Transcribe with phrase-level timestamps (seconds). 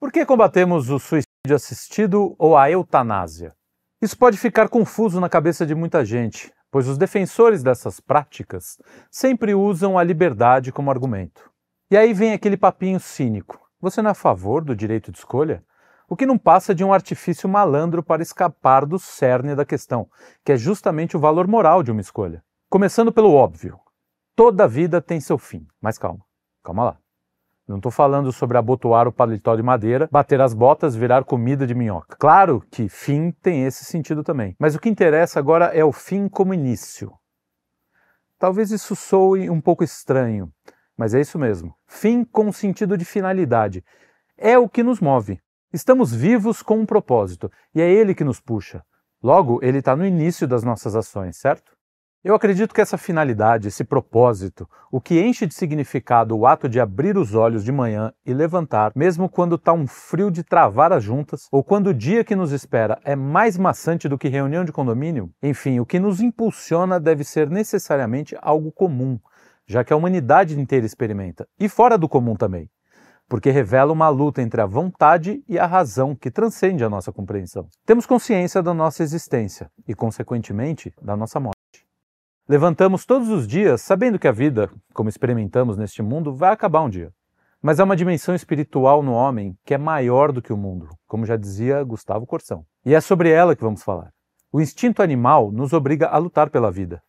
[0.00, 3.54] Por que combatemos o suicídio assistido ou a eutanásia?
[4.00, 8.78] Isso pode ficar confuso na cabeça de muita gente, pois os defensores dessas práticas
[9.10, 11.50] sempre usam a liberdade como argumento.
[11.90, 15.62] E aí vem aquele papinho cínico: você não é a favor do direito de escolha?
[16.08, 20.08] O que não passa de um artifício malandro para escapar do cerne da questão,
[20.42, 22.42] que é justamente o valor moral de uma escolha.
[22.70, 23.78] Começando pelo óbvio:
[24.34, 25.66] toda vida tem seu fim.
[25.78, 26.24] Mas calma,
[26.64, 26.98] calma lá.
[27.70, 31.72] Não estou falando sobre abotoar o paletó de madeira, bater as botas, virar comida de
[31.72, 32.16] minhoca.
[32.18, 34.56] Claro que fim tem esse sentido também.
[34.58, 37.12] Mas o que interessa agora é o fim como início.
[38.40, 40.52] Talvez isso soe um pouco estranho,
[40.96, 41.72] mas é isso mesmo.
[41.86, 43.84] Fim com sentido de finalidade.
[44.36, 45.40] É o que nos move.
[45.72, 48.82] Estamos vivos com um propósito e é ele que nos puxa.
[49.22, 51.70] Logo, ele está no início das nossas ações, certo?
[52.22, 56.78] Eu acredito que essa finalidade, esse propósito, o que enche de significado o ato de
[56.78, 61.02] abrir os olhos de manhã e levantar, mesmo quando está um frio de travar as
[61.02, 64.70] juntas, ou quando o dia que nos espera é mais maçante do que reunião de
[64.70, 69.18] condomínio, enfim, o que nos impulsiona deve ser necessariamente algo comum,
[69.66, 72.68] já que a humanidade inteira experimenta, e fora do comum também,
[73.30, 77.66] porque revela uma luta entre a vontade e a razão que transcende a nossa compreensão.
[77.86, 81.56] Temos consciência da nossa existência e, consequentemente, da nossa morte.
[82.50, 86.90] Levantamos todos os dias sabendo que a vida, como experimentamos neste mundo, vai acabar um
[86.90, 87.12] dia.
[87.62, 91.24] Mas há uma dimensão espiritual no homem que é maior do que o mundo, como
[91.24, 92.66] já dizia Gustavo Corsão.
[92.84, 94.10] E é sobre ela que vamos falar.
[94.52, 97.00] O instinto animal nos obriga a lutar pela vida.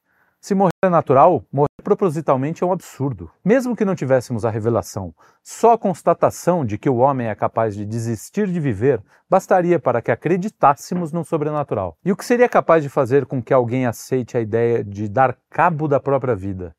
[0.42, 3.30] Se morrer é natural, morrer propositalmente é um absurdo.
[3.46, 7.76] Mesmo que não tivéssemos a revelação, só a constatação de que o homem é capaz
[7.76, 11.96] de desistir de viver bastaria para que acreditássemos no sobrenatural.
[12.04, 15.38] E o que seria capaz de fazer com que alguém aceite a ideia de dar
[15.48, 16.76] cabo da própria vida?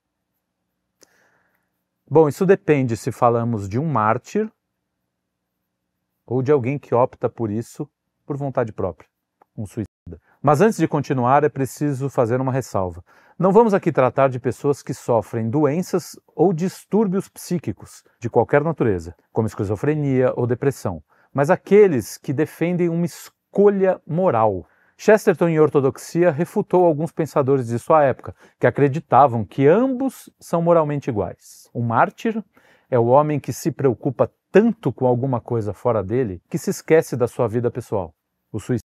[2.11, 4.51] Bom, isso depende se falamos de um mártir
[6.27, 7.89] ou de alguém que opta por isso
[8.27, 9.09] por vontade própria,
[9.57, 9.87] um suicídio.
[10.43, 13.05] Mas antes de continuar, é preciso fazer uma ressalva.
[13.39, 19.15] Não vamos aqui tratar de pessoas que sofrem doenças ou distúrbios psíquicos de qualquer natureza,
[19.33, 21.01] como esquizofrenia ou depressão,
[21.33, 24.67] mas aqueles que defendem uma escolha moral.
[24.97, 31.09] Chesterton, em Ortodoxia, refutou alguns pensadores de sua época, que acreditavam que ambos são moralmente
[31.09, 31.71] iguais.
[31.73, 32.43] O mártir
[32.91, 37.17] é o homem que se preocupa tanto com alguma coisa fora dele que se esquece
[37.17, 38.13] da sua vida pessoal.
[38.53, 38.82] O suicídio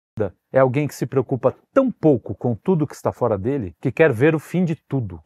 [0.53, 4.13] é alguém que se preocupa tão pouco com tudo que está fora dele que quer
[4.13, 5.21] ver o fim de tudo.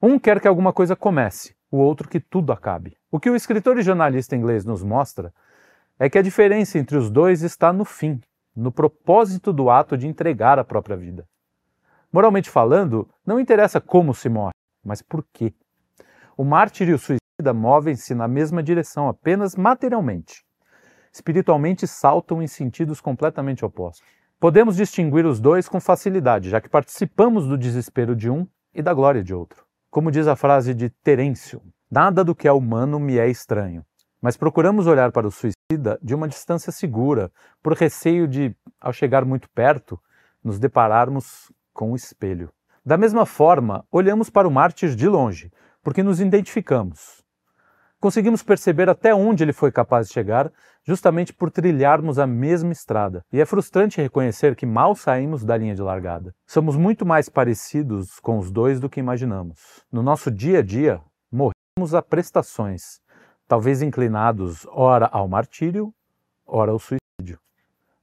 [0.00, 2.96] Um quer que alguma coisa comece, o outro que tudo acabe.
[3.10, 5.34] O que o escritor e jornalista inglês nos mostra
[5.98, 8.20] é que a diferença entre os dois está no fim,
[8.54, 11.26] no propósito do ato de entregar a própria vida.
[12.12, 15.52] Moralmente falando, não interessa como se morre, mas por quê.
[16.36, 20.44] O mártir e o suicida movem-se na mesma direção, apenas materialmente.
[21.12, 24.17] Espiritualmente saltam em sentidos completamente opostos.
[24.40, 28.94] Podemos distinguir os dois com facilidade, já que participamos do desespero de um e da
[28.94, 29.64] glória de outro.
[29.90, 31.60] Como diz a frase de Terêncio,
[31.90, 33.84] nada do que é humano me é estranho,
[34.22, 39.24] mas procuramos olhar para o suicida de uma distância segura, por receio de, ao chegar
[39.24, 39.98] muito perto,
[40.44, 42.48] nos depararmos com o espelho.
[42.86, 45.50] Da mesma forma, olhamos para o mártir de longe,
[45.82, 47.24] porque nos identificamos.
[47.98, 50.52] Conseguimos perceber até onde ele foi capaz de chegar,
[50.88, 53.22] justamente por trilharmos a mesma estrada.
[53.30, 56.34] E é frustrante reconhecer que mal saímos da linha de largada.
[56.46, 59.84] Somos muito mais parecidos com os dois do que imaginamos.
[59.92, 60.98] No nosso dia a dia,
[61.30, 63.02] morremos a prestações,
[63.46, 65.92] talvez inclinados ora ao martírio,
[66.46, 67.38] ora ao suicídio.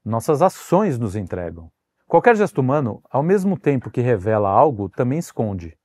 [0.06, 1.72] Nossas ações nos entregam.
[2.06, 5.75] Qualquer gesto humano, ao mesmo tempo que revela algo, também esconde.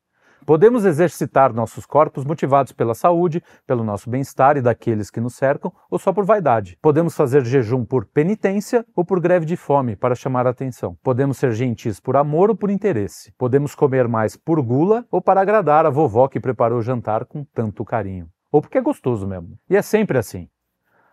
[0.46, 5.72] Podemos exercitar nossos corpos motivados pela saúde, pelo nosso bem-estar e daqueles que nos cercam,
[5.90, 6.78] ou só por vaidade.
[6.80, 10.96] Podemos fazer jejum por penitência ou por greve de fome para chamar a atenção.
[11.02, 13.32] Podemos ser gentis por amor ou por interesse.
[13.38, 17.44] Podemos comer mais por gula ou para agradar a vovó que preparou o jantar com
[17.44, 18.28] tanto carinho.
[18.50, 19.58] Ou porque é gostoso mesmo.
[19.68, 20.48] E é sempre assim.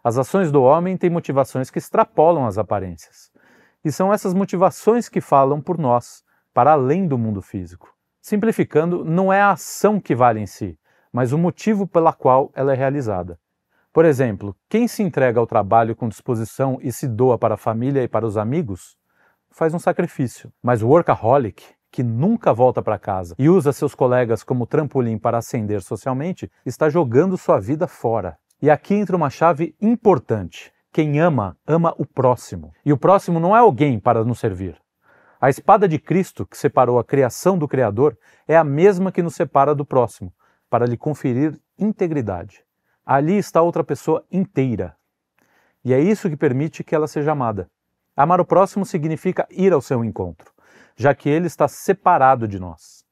[0.04, 3.30] As ações do homem têm motivações que extrapolam as aparências.
[3.84, 6.24] E são essas motivações que falam por nós,
[6.54, 7.97] para além do mundo físico.
[8.27, 10.77] Simplificando, não é a ação que vale em si,
[11.13, 13.39] mas o motivo pela qual ela é realizada.
[13.94, 18.03] Por exemplo, quem se entrega ao trabalho com disposição e se doa para a família
[18.03, 18.97] e para os amigos,
[19.50, 20.51] faz um sacrifício.
[20.62, 25.38] Mas o workaholic, que nunca volta para casa e usa seus colegas como trampolim para
[25.38, 28.38] ascender socialmente, está jogando sua vida fora.
[28.62, 30.74] E aqui entra uma chave importante.
[30.91, 32.74] Quem ama, ama o próximo.
[32.85, 34.77] E o próximo não é alguém para nos servir.
[35.39, 38.18] A espada de Cristo, que separou a criação do Criador,
[38.48, 40.34] é a mesma que nos separa do próximo,
[40.69, 42.63] para lhe conferir integridade.
[43.06, 44.95] Ali está outra pessoa inteira.
[45.86, 47.69] E é isso que permite que ela seja amada.
[48.16, 50.51] Amar o próximo significa ir ao seu encontro,
[50.95, 53.06] já que ele está separado de nós.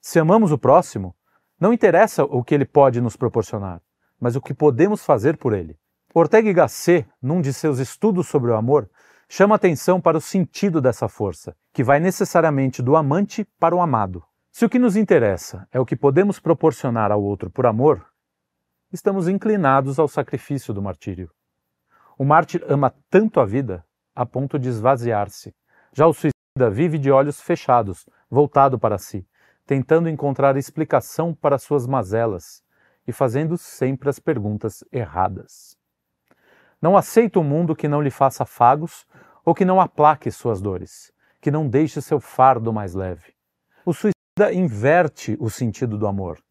[0.00, 1.14] Se amamos o próximo,
[1.60, 3.82] não interessa o que ele pode nos proporcionar,
[4.18, 5.78] mas o que podemos fazer por ele.
[6.14, 8.90] Ortega y Gasset, num de seus estudos sobre o amor,
[9.32, 14.24] chama atenção para o sentido dessa força, que vai necessariamente do amante para o amado.
[14.50, 18.04] Se o que nos interessa é o que podemos proporcionar ao outro por amor,
[18.92, 21.30] estamos inclinados ao sacrifício do martírio.
[22.18, 23.86] O mártir ama tanto a vida
[24.16, 25.54] a ponto de esvaziar-se.
[25.92, 29.24] Já o suicida vive de olhos fechados, voltado para si,
[29.64, 32.64] tentando encontrar explicação para suas mazelas
[33.06, 35.79] e fazendo sempre as perguntas erradas.
[36.80, 39.06] Não aceita um mundo que não lhe faça fagos
[39.44, 43.34] ou que não aplaque suas dores, que não deixe seu fardo mais leve.
[43.84, 46.42] O suicida inverte o sentido do amor.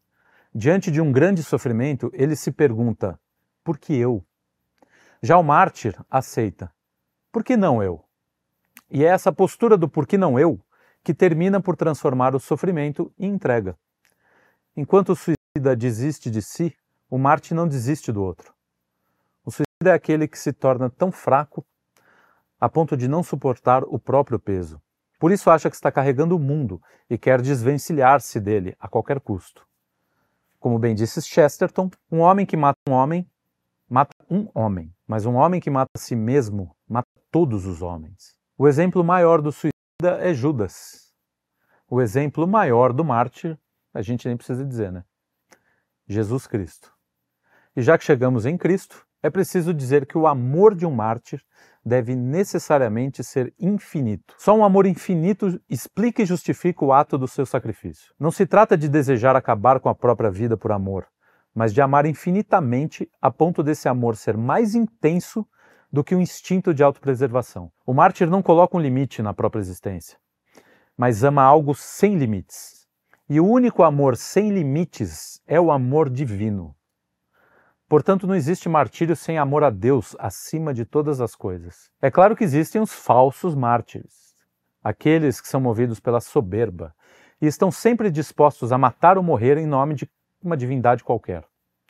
[0.54, 3.18] Diante de um grande sofrimento, ele se pergunta:
[3.64, 4.24] por que eu?
[5.22, 6.72] Já o mártir aceita:
[7.32, 8.04] por que não eu?
[8.90, 10.60] E é essa postura do por que não eu
[11.02, 13.76] que termina por transformar o sofrimento em entrega.
[14.76, 16.76] Enquanto o suicida desiste de si,
[17.08, 18.52] o Marte não desiste do outro.
[19.82, 21.64] É aquele que se torna tão fraco
[22.60, 24.78] a ponto de não suportar o próprio peso.
[25.18, 29.66] Por isso acha que está carregando o mundo e quer desvencilhar-se dele a qualquer custo.
[30.58, 33.26] Como bem disse Chesterton, um homem que mata um homem,
[33.88, 38.36] mata um homem, mas um homem que mata a si mesmo, mata todos os homens.
[38.58, 41.10] O exemplo maior do suicida é Judas.
[41.88, 43.58] O exemplo maior do mártir,
[43.94, 45.04] a gente nem precisa dizer, né?
[46.06, 46.92] Jesus Cristo.
[47.74, 51.42] E já que chegamos em Cristo, é preciso dizer que o amor de um mártir
[51.84, 54.34] deve necessariamente ser infinito.
[54.38, 58.12] Só um amor infinito explica e justifica o ato do seu sacrifício.
[58.18, 61.06] Não se trata de desejar acabar com a própria vida por amor,
[61.54, 65.46] mas de amar infinitamente a ponto desse amor ser mais intenso
[65.92, 67.72] do que o instinto de autopreservação.
[67.84, 70.18] O mártir não coloca um limite na própria existência,
[70.96, 72.86] mas ama algo sem limites.
[73.28, 76.74] E o único amor sem limites é o amor divino.
[77.90, 81.90] Portanto, não existe martírio sem amor a Deus acima de todas as coisas.
[82.00, 84.36] É claro que existem os falsos mártires,
[84.80, 86.94] aqueles que são movidos pela soberba
[87.42, 90.08] e estão sempre dispostos a matar ou morrer em nome de
[90.40, 91.44] uma divindade qualquer.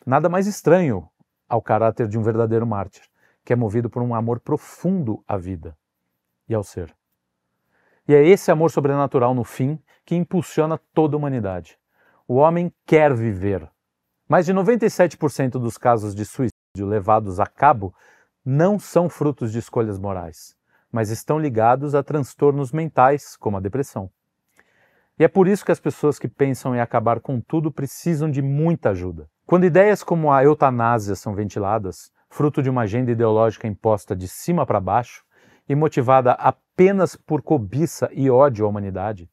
[0.06, 1.06] Nada mais estranho
[1.47, 3.03] ao caráter de um verdadeiro mártir
[3.44, 5.76] que é movido por um amor profundo à vida
[6.49, 6.96] e ao ser.
[8.08, 11.79] E é esse amor sobrenatural, no fim, que impulsiona toda a humanidade.
[12.26, 13.70] O homem quer viver.
[14.31, 17.93] Mais de 97% dos casos de suicídio levados a cabo
[18.44, 20.56] não são frutos de escolhas morais,
[20.93, 24.09] mas estão ligados a transtornos mentais, como a depressão.
[25.19, 28.41] E é por isso que as pessoas que pensam em acabar com tudo precisam de
[28.41, 29.29] muita ajuda.
[29.44, 34.65] Quando ideias como a eutanásia são ventiladas, fruto de uma agenda ideológica imposta de cima
[34.65, 35.25] para baixo
[35.69, 39.29] e motivada apenas por cobiça e ódio à humanidade,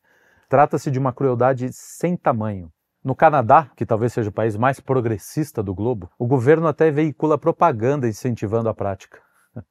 [0.50, 2.72] trata-se de uma crueldade sem tamanho.
[3.08, 7.38] No Canadá, que talvez seja o país mais progressista do globo, o governo até veicula
[7.38, 9.22] propaganda incentivando a prática.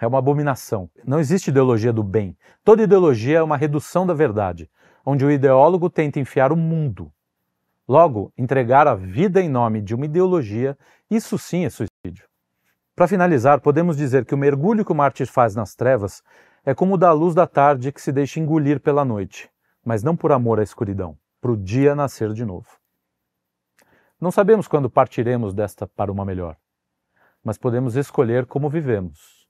[0.00, 0.88] É uma abominação.
[1.04, 2.34] Não existe ideologia do bem.
[2.64, 4.70] Toda ideologia é uma redução da verdade,
[5.04, 7.12] onde o ideólogo tenta enfiar o mundo.
[7.86, 10.78] Logo, entregar a vida em nome de uma ideologia,
[11.10, 12.26] isso sim é suicídio.
[12.96, 16.22] Para finalizar, podemos dizer que o mergulho que o mártir faz nas trevas
[16.64, 19.50] é como o da luz da tarde que se deixa engolir pela noite,
[19.84, 22.68] mas não por amor à escuridão, para o dia nascer de novo.
[24.20, 26.56] Não sabemos quando partiremos desta para uma melhor,
[27.42, 29.48] mas podemos escolher como vivemos.